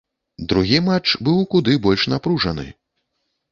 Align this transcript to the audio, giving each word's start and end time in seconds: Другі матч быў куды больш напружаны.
Другі 0.53 0.79
матч 0.87 1.13
быў 1.27 1.37
куды 1.53 1.77
больш 1.85 2.09
напружаны. 2.15 2.67